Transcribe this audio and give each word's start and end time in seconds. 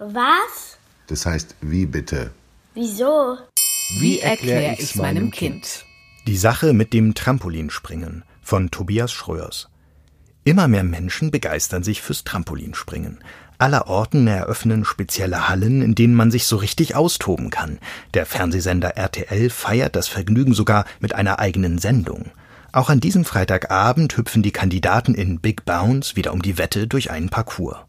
Was? 0.00 0.78
Das 1.08 1.26
heißt, 1.26 1.56
wie 1.60 1.84
bitte? 1.84 2.30
Wieso? 2.74 3.36
Wie 3.98 4.20
erkläre 4.20 4.76
ich's 4.78 4.94
meinem 4.94 5.32
Kind? 5.32 5.84
Die 6.28 6.36
Sache 6.36 6.72
mit 6.72 6.92
dem 6.92 7.14
Trampolinspringen 7.14 8.22
von 8.40 8.70
Tobias 8.70 9.10
Schröers. 9.10 9.68
Immer 10.44 10.68
mehr 10.68 10.84
Menschen 10.84 11.32
begeistern 11.32 11.82
sich 11.82 12.00
fürs 12.00 12.22
Trampolinspringen. 12.22 13.18
Allerorten 13.58 14.28
eröffnen 14.28 14.84
spezielle 14.84 15.48
Hallen, 15.48 15.82
in 15.82 15.96
denen 15.96 16.14
man 16.14 16.30
sich 16.30 16.46
so 16.46 16.56
richtig 16.58 16.94
austoben 16.94 17.50
kann. 17.50 17.80
Der 18.14 18.24
Fernsehsender 18.24 18.96
RTL 18.96 19.50
feiert 19.50 19.96
das 19.96 20.06
Vergnügen 20.06 20.54
sogar 20.54 20.84
mit 21.00 21.16
einer 21.16 21.40
eigenen 21.40 21.78
Sendung. 21.78 22.30
Auch 22.70 22.88
an 22.88 23.00
diesem 23.00 23.24
Freitagabend 23.24 24.16
hüpfen 24.16 24.44
die 24.44 24.52
Kandidaten 24.52 25.14
in 25.14 25.40
Big 25.40 25.64
Bounce 25.64 26.14
wieder 26.14 26.32
um 26.32 26.40
die 26.40 26.56
Wette 26.56 26.86
durch 26.86 27.10
einen 27.10 27.30
Parcours. 27.30 27.87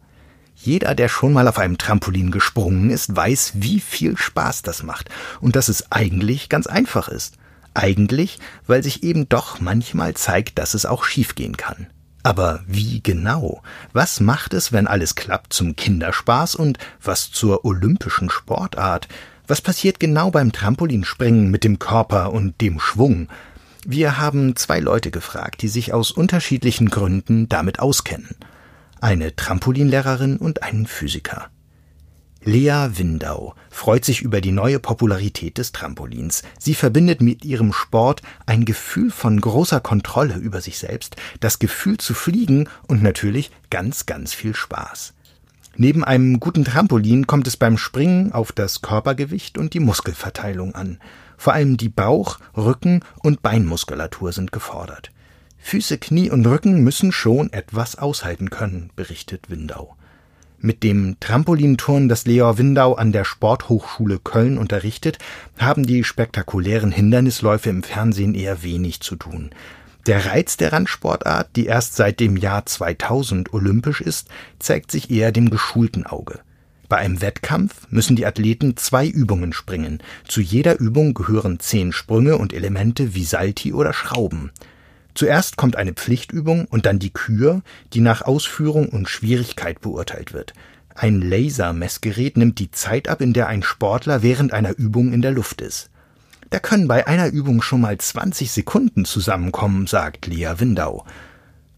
Jeder, 0.61 0.93
der 0.93 1.07
schon 1.07 1.31
mal 1.31 1.47
auf 1.47 1.57
einem 1.57 1.77
Trampolin 1.77 2.31
gesprungen 2.31 2.89
ist, 2.89 3.15
weiß, 3.15 3.53
wie 3.55 3.79
viel 3.79 4.17
Spaß 4.17 4.61
das 4.61 4.83
macht 4.83 5.09
und 5.39 5.55
dass 5.55 5.69
es 5.69 5.89
eigentlich 5.89 6.49
ganz 6.49 6.67
einfach 6.67 7.07
ist. 7.07 7.35
Eigentlich, 7.73 8.39
weil 8.67 8.83
sich 8.83 9.03
eben 9.03 9.29
doch 9.29 9.61
manchmal 9.61 10.15
zeigt, 10.15 10.59
dass 10.59 10.73
es 10.73 10.85
auch 10.85 11.05
schiefgehen 11.05 11.55
kann. 11.55 11.87
Aber 12.23 12.59
wie 12.67 13.01
genau? 13.01 13.63
Was 13.93 14.19
macht 14.19 14.53
es, 14.53 14.73
wenn 14.73 14.87
alles 14.87 15.15
klappt, 15.15 15.53
zum 15.53 15.77
Kinderspaß 15.77 16.55
und 16.55 16.77
was 17.01 17.31
zur 17.31 17.63
olympischen 17.63 18.29
Sportart? 18.29 19.07
Was 19.47 19.61
passiert 19.61 20.01
genau 20.01 20.29
beim 20.29 20.51
Trampolinspringen 20.51 21.49
mit 21.49 21.63
dem 21.63 21.79
Körper 21.79 22.33
und 22.33 22.59
dem 22.59 22.81
Schwung? 22.81 23.29
Wir 23.85 24.17
haben 24.17 24.57
zwei 24.57 24.81
Leute 24.81 25.09
gefragt, 25.09 25.61
die 25.61 25.69
sich 25.69 25.93
aus 25.93 26.11
unterschiedlichen 26.11 26.89
Gründen 26.89 27.47
damit 27.47 27.79
auskennen 27.79 28.35
eine 29.01 29.35
Trampolinlehrerin 29.35 30.37
und 30.37 30.63
einen 30.63 30.87
Physiker. 30.87 31.49
Lea 32.41 32.87
Windau 32.93 33.53
freut 33.69 34.05
sich 34.05 34.21
über 34.21 34.39
die 34.39 34.53
neue 34.53 34.79
Popularität 34.79 35.57
des 35.57 35.73
Trampolins. 35.73 36.43
Sie 36.57 36.73
verbindet 36.73 37.21
mit 37.21 37.43
ihrem 37.43 37.73
Sport 37.73 38.21
ein 38.45 38.63
Gefühl 38.63 39.11
von 39.11 39.41
großer 39.41 39.81
Kontrolle 39.81 40.35
über 40.37 40.61
sich 40.61 40.79
selbst, 40.79 41.17
das 41.41 41.59
Gefühl 41.59 41.97
zu 41.97 42.13
fliegen 42.13 42.69
und 42.87 43.03
natürlich 43.03 43.51
ganz, 43.69 44.05
ganz 44.05 44.33
viel 44.33 44.55
Spaß. 44.55 45.13
Neben 45.75 46.03
einem 46.03 46.39
guten 46.39 46.63
Trampolin 46.63 47.27
kommt 47.27 47.47
es 47.47 47.57
beim 47.57 47.77
Springen 47.77 48.31
auf 48.31 48.53
das 48.53 48.81
Körpergewicht 48.81 49.57
und 49.57 49.73
die 49.73 49.79
Muskelverteilung 49.79 50.75
an. 50.75 50.99
Vor 51.37 51.53
allem 51.53 51.77
die 51.77 51.89
Bauch-, 51.89 52.39
Rücken- 52.55 53.01
und 53.21 53.41
Beinmuskulatur 53.41 54.31
sind 54.31 54.51
gefordert. 54.51 55.11
Füße, 55.59 55.97
Knie 55.97 56.31
und 56.31 56.45
Rücken 56.47 56.83
müssen 56.83 57.11
schon 57.11 57.53
etwas 57.53 57.97
aushalten 57.97 58.49
können, 58.49 58.89
berichtet 58.95 59.49
Windau. 59.49 59.95
Mit 60.61 60.83
dem 60.83 61.15
Trampolinturn, 61.19 62.09
das 62.09 62.25
Lea 62.25 62.57
Windau 62.57 62.95
an 62.95 63.11
der 63.11 63.23
Sporthochschule 63.23 64.19
Köln 64.19 64.57
unterrichtet, 64.57 65.17
haben 65.57 65.85
die 65.85 66.03
spektakulären 66.03 66.91
Hindernisläufe 66.91 67.69
im 67.69 67.83
Fernsehen 67.83 68.35
eher 68.35 68.61
wenig 68.61 68.99
zu 68.99 69.15
tun. 69.15 69.51
Der 70.05 70.25
Reiz 70.25 70.57
der 70.57 70.73
Randsportart, 70.73 71.55
die 71.55 71.67
erst 71.67 71.95
seit 71.95 72.19
dem 72.19 72.35
Jahr 72.35 72.65
2000 72.65 73.53
olympisch 73.53 74.01
ist, 74.01 74.27
zeigt 74.57 74.91
sich 74.91 75.11
eher 75.11 75.31
dem 75.31 75.49
geschulten 75.49 76.05
Auge. 76.05 76.39
Bei 76.89 76.97
einem 76.97 77.21
Wettkampf 77.21 77.87
müssen 77.89 78.15
die 78.15 78.25
Athleten 78.25 78.75
zwei 78.75 79.07
Übungen 79.07 79.53
springen. 79.53 80.01
Zu 80.27 80.41
jeder 80.41 80.79
Übung 80.79 81.13
gehören 81.13 81.59
zehn 81.59 81.93
Sprünge 81.93 82.37
und 82.37 82.51
Elemente 82.51 83.13
wie 83.13 83.23
Salti 83.23 83.73
oder 83.73 83.93
Schrauben. 83.93 84.51
Zuerst 85.19 85.57
kommt 85.57 85.75
eine 85.75 85.91
Pflichtübung 85.91 86.63
und 86.63 86.85
dann 86.85 86.97
die 86.97 87.09
Kür, 87.09 87.61
die 87.91 87.99
nach 87.99 88.21
Ausführung 88.21 88.87
und 88.87 89.09
Schwierigkeit 89.09 89.81
beurteilt 89.81 90.31
wird. 90.31 90.53
Ein 90.95 91.21
Lasermessgerät 91.21 92.37
nimmt 92.37 92.57
die 92.57 92.71
Zeit 92.71 93.09
ab, 93.09 93.19
in 93.19 93.33
der 93.33 93.47
ein 93.47 93.61
Sportler 93.61 94.23
während 94.23 94.53
einer 94.53 94.77
Übung 94.77 95.11
in 95.11 95.21
der 95.21 95.31
Luft 95.31 95.59
ist. 95.59 95.89
Da 96.51 96.59
können 96.59 96.87
bei 96.87 97.05
einer 97.05 97.27
Übung 97.27 97.61
schon 97.61 97.81
mal 97.81 97.97
20 97.97 98.49
Sekunden 98.49 99.03
zusammenkommen, 99.03 99.87
sagt 99.87 100.25
Lea 100.25 100.53
Windau. 100.55 101.05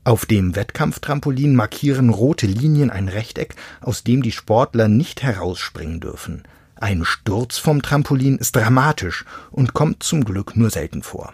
Auf 0.03 0.28
dem 0.28 0.56
Wettkampftrampolin 0.56 1.56
markieren 1.56 2.12
rote 2.12 2.46
Linien 2.46 2.91
ein 2.91 3.07
Rechteck, 3.07 3.56
aus 3.81 4.03
dem 4.03 4.22
die 4.22 4.31
Sportler 4.31 4.88
nicht 4.88 5.24
herausspringen 5.24 6.00
dürfen. 6.00 6.44
Ein 6.75 7.06
Sturz 7.06 7.57
vom 7.57 7.81
Trampolin 7.81 8.38
ist 8.38 8.56
dramatisch 8.56 9.25
und 9.50 9.74
kommt 9.74 10.03
zum 10.03 10.25
Glück 10.25 10.56
nur 10.56 10.69
selten 10.69 11.01
vor. 11.01 11.34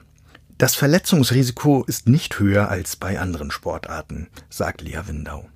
Das 0.57 0.73
Verletzungsrisiko 0.73 1.83
ist 1.85 2.09
nicht 2.09 2.39
höher 2.39 2.69
als 2.69 2.95
bei 2.95 3.19
anderen 3.19 3.51
Sportarten, 3.51 4.27
sagt 4.49 4.81
Lea 4.81 5.01
Windau. 5.05 5.47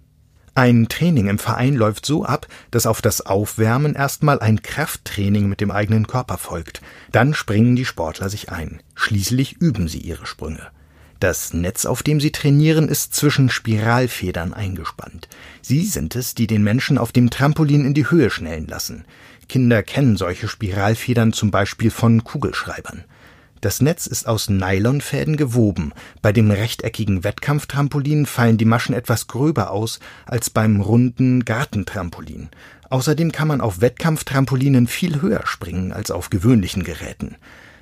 Ein 0.54 0.90
Training 0.90 1.28
im 1.28 1.40
Verein 1.40 1.74
läuft 1.74 2.06
so 2.06 2.24
ab, 2.24 2.46
dass 2.70 2.86
auf 2.86 3.02
das 3.02 3.26
Aufwärmen 3.26 3.96
erstmal 3.96 4.40
ein 4.40 4.62
Krafttraining 4.62 5.50
mit 5.50 5.60
dem 5.60 5.72
eigenen 5.72 6.06
Körper 6.06 6.38
folgt. 6.38 6.82
Dann 7.12 7.34
springen 7.34 7.76
die 7.76 7.86
Sportler 7.86 8.30
sich 8.30 8.52
ein. 8.52 8.84
Schließlich 8.94 9.54
üben 9.54 9.88
sie 9.88 9.98
ihre 9.98 10.28
Sprünge. 10.28 10.68
Das 11.20 11.52
Netz, 11.52 11.86
auf 11.86 12.04
dem 12.04 12.20
sie 12.20 12.32
trainieren, 12.32 12.88
ist 12.88 13.16
zwischen 13.16 13.50
Spiralfedern 13.50 14.54
eingespannt. 14.54 15.30
Sie 15.64 15.84
sind 15.84 16.16
es, 16.16 16.36
die 16.36 16.46
den 16.46 16.64
Menschen 16.64 17.00
auf 17.00 17.12
dem 17.12 17.32
Trampolin 17.32 17.86
in 17.86 17.96
die 17.96 18.12
Höhe 18.12 18.30
schnellen 18.30 18.68
lassen. 18.68 19.06
Kinder 19.50 19.82
kennen 19.82 20.16
solche 20.16 20.48
Spiralfedern 20.48 21.34
zum 21.34 21.50
Beispiel 21.50 21.90
von 21.90 22.24
Kugelschreibern. 22.24 23.06
Das 23.62 23.80
Netz 23.80 24.08
ist 24.08 24.28
aus 24.28 24.50
Nylonfäden 24.50 25.38
gewoben. 25.38 25.94
Bei 26.24 26.32
dem 26.32 26.50
rechteckigen 26.50 27.24
Wettkampftrampolin 27.24 28.26
fallen 28.26 28.58
die 28.58 28.66
Maschen 28.66 28.96
etwas 28.96 29.28
gröber 29.28 29.70
aus 29.70 30.00
als 30.26 30.50
beim 30.50 30.82
runden 30.82 31.46
Gartentrampolin. 31.46 32.50
Außerdem 32.90 33.32
kann 33.32 33.48
man 33.48 33.62
auf 33.62 33.80
Wettkampftrampolinen 33.80 34.88
viel 34.88 35.22
höher 35.22 35.46
springen 35.46 35.94
als 35.94 36.10
auf 36.10 36.32
gewöhnlichen 36.32 36.84
Geräten. 36.84 37.36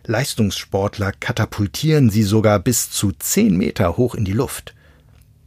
Leistungssportler 0.06 1.14
katapultieren 1.14 2.10
sie 2.10 2.24
sogar 2.24 2.60
bis 2.60 2.92
zu 2.92 3.14
zehn 3.14 3.56
Meter 3.56 3.96
hoch 3.96 4.16
in 4.16 4.26
die 4.26 4.34
Luft. 4.34 4.76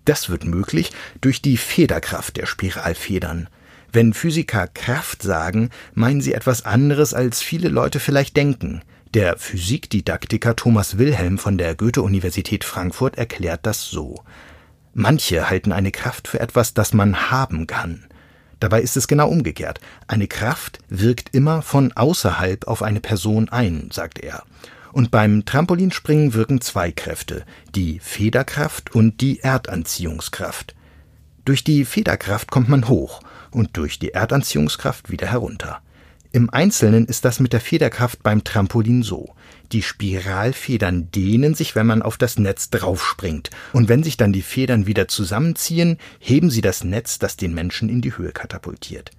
Das 0.07 0.31
wird 0.31 0.45
möglich 0.45 0.93
durch 1.21 1.43
die 1.43 1.59
Federkraft 1.59 2.39
der 2.39 2.47
Spiralfedern. 2.47 3.49
Wenn 3.93 4.15
Physiker 4.15 4.67
Kraft 4.67 5.21
sagen, 5.23 5.69
meinen 5.93 6.23
sie 6.23 6.33
etwas 6.33 6.65
anderes, 6.65 7.13
als 7.13 7.43
viele 7.43 7.69
Leute 7.69 8.01
vielleicht 8.01 8.35
denken. 8.37 8.81
Der 9.15 9.37
Physikdidaktiker 9.37 10.57
Thomas 10.57 10.97
Wilhelm 10.97 11.37
von 11.37 11.59
der 11.59 11.75
Goethe-Universität 11.75 12.65
Frankfurt 12.65 13.19
erklärt 13.19 13.67
das 13.67 13.91
so. 13.91 14.25
Manche 14.95 15.51
halten 15.51 15.71
eine 15.71 15.93
Kraft 15.93 16.29
für 16.29 16.41
etwas, 16.41 16.73
das 16.73 16.95
man 16.95 17.31
haben 17.31 17.67
kann. 17.67 18.07
Dabei 18.59 18.81
ist 18.81 18.97
es 18.97 19.09
genau 19.09 19.29
umgekehrt. 19.29 19.81
Eine 20.07 20.29
Kraft 20.29 20.79
wirkt 20.89 21.35
immer 21.35 21.61
von 21.61 21.93
außerhalb 21.93 22.67
auf 22.67 22.83
eine 22.83 23.01
Person 23.01 23.51
ein, 23.51 23.91
sagt 23.93 24.19
er. 24.19 24.45
Und 24.93 25.11
beim 25.11 25.45
Trampolinspringen 25.45 26.33
wirken 26.33 26.63
zwei 26.63 26.91
Kräfte, 26.91 27.45
die 27.75 27.99
Federkraft 27.99 28.95
und 28.95 29.21
die 29.21 29.41
Erdanziehungskraft. 29.41 30.75
Durch 31.45 31.65
die 31.65 31.85
Federkraft 31.85 32.51
kommt 32.51 32.71
man 32.71 32.89
hoch 32.89 33.21
und 33.51 33.77
durch 33.77 33.99
die 33.99 34.15
Erdanziehungskraft 34.15 35.11
wieder 35.11 35.27
herunter. 35.27 35.83
Im 36.35 36.49
Einzelnen 36.49 37.05
ist 37.05 37.27
das 37.27 37.41
mit 37.41 37.53
der 37.53 37.61
Federkraft 37.61 38.23
beim 38.23 38.43
Trampolin 38.43 39.03
so. 39.03 39.35
Die 39.71 39.83
Spiralfedern 39.83 41.11
dehnen 41.11 41.55
sich, 41.55 41.77
wenn 41.77 41.87
man 41.87 42.01
auf 42.01 42.17
das 42.17 42.39
Netz 42.39 42.71
draufspringt, 42.71 43.51
und 43.75 43.91
wenn 43.91 44.03
sich 44.03 44.17
dann 44.17 44.33
die 44.33 44.41
Federn 44.41 44.87
wieder 44.87 45.09
zusammenziehen, 45.09 45.99
heben 46.21 46.49
sie 46.49 46.63
das 46.63 46.85
Netz, 46.85 47.19
das 47.19 47.37
den 47.37 47.53
Menschen 47.53 47.91
in 47.91 48.01
die 48.01 48.17
Höhe 48.17 48.33
katapultiert. 48.33 49.11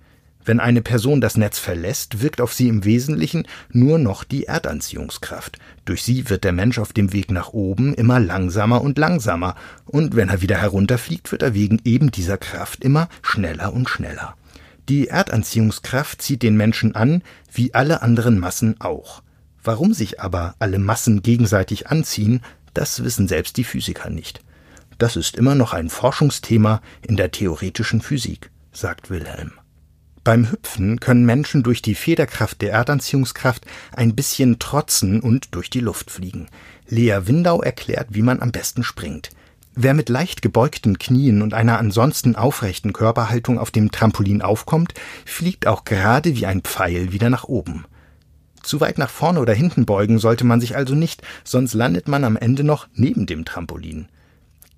Wenn 0.44 0.60
eine 0.60 0.82
Person 0.82 1.22
das 1.22 1.38
Netz 1.38 1.60
verlässt, 1.60 2.24
wirkt 2.24 2.42
auf 2.42 2.52
sie 2.52 2.68
im 2.68 2.84
Wesentlichen 2.84 3.48
nur 3.70 4.00
noch 4.00 4.24
die 4.24 4.46
Erdanziehungskraft. 4.46 5.60
Durch 5.86 6.02
sie 6.02 6.32
wird 6.32 6.44
der 6.44 6.52
Mensch 6.52 6.80
auf 6.80 6.94
dem 6.94 7.14
Weg 7.14 7.30
nach 7.30 7.50
oben 7.50 7.94
immer 7.94 8.20
langsamer 8.20 8.82
und 8.82 8.98
langsamer, 8.98 9.56
und 9.86 10.16
wenn 10.16 10.30
er 10.30 10.42
wieder 10.42 10.58
herunterfliegt, 10.58 11.32
wird 11.32 11.44
er 11.44 11.54
wegen 11.54 11.80
eben 11.86 12.10
dieser 12.10 12.40
Kraft 12.40 12.84
immer 12.84 13.08
schneller 13.22 13.72
und 13.72 13.88
schneller. 13.88 14.36
Die 14.90 15.08
Erdanziehungskraft 15.08 16.22
zieht 16.22 16.44
den 16.44 16.58
Menschen 16.58 16.96
an, 16.96 17.24
wie 17.52 17.74
alle 17.74 18.02
anderen 18.02 18.40
Massen 18.40 18.82
auch. 18.82 19.24
Warum 19.64 19.94
sich 19.94 20.20
aber 20.20 20.56
alle 20.60 20.80
Massen 20.80 21.22
gegenseitig 21.22 21.88
anziehen, 21.88 22.42
das 22.74 23.04
wissen 23.04 23.28
selbst 23.28 23.56
die 23.58 23.64
Physiker 23.64 24.10
nicht. 24.10 24.42
Das 24.98 25.16
ist 25.16 25.38
immer 25.38 25.56
noch 25.56 25.74
ein 25.74 25.90
Forschungsthema 25.90 26.82
in 27.02 27.16
der 27.16 27.32
theoretischen 27.32 28.02
Physik, 28.02 28.52
sagt 28.72 29.10
Wilhelm. 29.10 29.54
Beim 30.24 30.50
Hüpfen 30.50 31.00
können 31.00 31.26
Menschen 31.26 31.64
durch 31.64 31.82
die 31.82 31.96
Federkraft 31.96 32.62
der 32.62 32.72
Erdanziehungskraft 32.72 33.66
ein 33.92 34.16
bisschen 34.16 34.60
trotzen 34.60 35.20
und 35.20 35.54
durch 35.56 35.70
die 35.70 35.82
Luft 35.82 36.12
fliegen. 36.12 36.48
Lea 36.88 37.22
Windau 37.26 37.62
erklärt, 37.62 38.08
wie 38.12 38.22
man 38.22 38.42
am 38.42 38.52
besten 38.52 38.84
springt. 38.84 39.32
Wer 39.76 39.96
mit 39.96 40.10
leicht 40.10 40.44
gebeugten 40.44 41.00
Knien 41.00 41.42
und 41.42 41.56
einer 41.56 41.80
ansonsten 41.80 42.36
aufrechten 42.36 42.94
Körperhaltung 42.94 43.58
auf 43.58 43.72
dem 43.72 43.92
Trampolin 43.92 44.44
aufkommt, 44.44 44.94
fliegt 45.26 45.66
auch 45.66 45.84
gerade 45.84 46.36
wie 46.36 46.46
ein 46.46 46.62
Pfeil 46.62 47.12
wieder 47.12 47.32
nach 47.32 47.46
oben. 47.46 47.86
Zu 48.62 48.80
weit 48.82 49.00
nach 49.00 49.10
vorne 49.10 49.40
oder 49.40 49.54
hinten 49.54 49.86
beugen 49.86 50.20
sollte 50.20 50.46
man 50.46 50.62
sich 50.62 50.76
also 50.76 50.94
nicht, 50.94 51.24
sonst 51.44 51.74
landet 51.74 52.08
man 52.08 52.24
am 52.24 52.38
Ende 52.38 52.64
noch 52.64 52.88
neben 52.94 53.26
dem 53.26 53.46
Trampolin. 53.46 54.08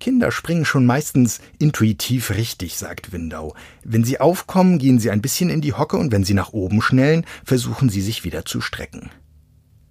Kinder 0.00 0.30
springen 0.30 0.64
schon 0.64 0.86
meistens 0.86 1.40
intuitiv 1.58 2.30
richtig, 2.30 2.76
sagt 2.76 3.12
Windau. 3.12 3.54
Wenn 3.84 4.04
sie 4.04 4.20
aufkommen, 4.20 4.78
gehen 4.78 4.98
sie 4.98 5.10
ein 5.10 5.22
bisschen 5.22 5.50
in 5.50 5.60
die 5.60 5.72
Hocke 5.74 5.98
und 5.98 6.10
wenn 6.10 6.24
sie 6.24 6.34
nach 6.34 6.52
oben 6.52 6.82
schnellen, 6.82 7.24
versuchen 7.44 7.90
sie 7.90 8.02
sich 8.02 8.24
wieder 8.24 8.44
zu 8.44 8.60
strecken. 8.60 9.10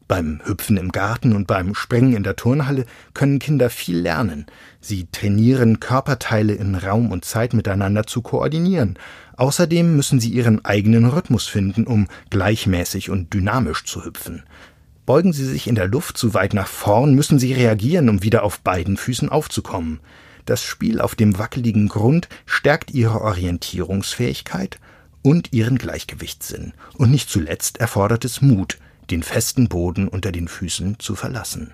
Beim 0.08 0.40
Hüpfen 0.46 0.78
im 0.78 0.92
Garten 0.92 1.36
und 1.36 1.48
beim 1.48 1.74
Springen 1.74 2.16
in 2.16 2.22
der 2.22 2.36
Turnhalle 2.36 2.86
können 3.16 3.40
Kinder 3.40 3.72
viel 3.72 3.98
lernen. 3.98 4.46
Sie 4.80 5.08
trainieren 5.12 5.80
Körperteile 5.80 6.54
in 6.54 6.76
Raum 6.76 7.12
und 7.12 7.26
Zeit 7.26 7.54
miteinander 7.54 8.06
zu 8.06 8.22
koordinieren. 8.22 9.00
Außerdem 9.36 9.96
müssen 9.96 10.20
sie 10.20 10.30
ihren 10.30 10.64
eigenen 10.64 11.06
Rhythmus 11.06 11.48
finden, 11.48 11.88
um 11.88 12.08
gleichmäßig 12.30 13.10
und 13.10 13.34
dynamisch 13.34 13.84
zu 13.86 14.06
hüpfen. 14.06 14.44
Beugen 15.08 15.34
sie 15.34 15.46
sich 15.46 15.68
in 15.68 15.76
der 15.76 15.88
Luft 15.88 16.18
zu 16.18 16.36
weit 16.36 16.54
nach 16.54 16.68
vorn, 16.68 17.16
müssen 17.16 17.40
sie 17.40 17.54
reagieren, 17.54 18.08
um 18.08 18.22
wieder 18.22 18.44
auf 18.44 18.60
beiden 18.60 18.98
Füßen 18.98 19.30
aufzukommen. 19.30 20.00
Das 20.46 20.64
Spiel 20.64 21.02
auf 21.02 21.16
dem 21.16 21.40
wackeligen 21.40 21.88
Grund 21.88 22.30
stärkt 22.46 22.92
ihre 22.92 23.22
Orientierungsfähigkeit 23.22 24.80
und 25.24 25.52
ihren 25.52 25.80
Gleichgewichtssinn. 25.80 26.74
Und 26.94 27.10
nicht 27.10 27.30
zuletzt 27.30 27.80
erfordert 27.80 28.24
es 28.26 28.44
Mut, 28.44 28.78
den 29.10 29.24
festen 29.24 29.68
Boden 29.68 30.08
unter 30.08 30.32
den 30.32 30.48
Füßen 30.48 31.00
zu 31.00 31.16
verlassen. 31.16 31.74